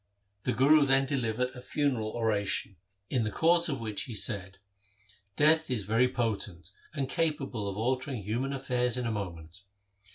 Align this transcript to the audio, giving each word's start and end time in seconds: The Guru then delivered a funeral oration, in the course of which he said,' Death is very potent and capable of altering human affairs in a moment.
The 0.45 0.53
Guru 0.53 0.83
then 0.87 1.05
delivered 1.05 1.49
a 1.49 1.61
funeral 1.61 2.09
oration, 2.13 2.75
in 3.11 3.23
the 3.23 3.29
course 3.29 3.69
of 3.69 3.79
which 3.79 4.05
he 4.05 4.15
said,' 4.15 4.57
Death 5.45 5.69
is 5.69 5.85
very 5.85 6.07
potent 6.11 6.71
and 6.95 7.07
capable 7.07 7.69
of 7.69 7.77
altering 7.77 8.23
human 8.23 8.51
affairs 8.51 8.97
in 8.97 9.05
a 9.05 9.11
moment. 9.11 9.61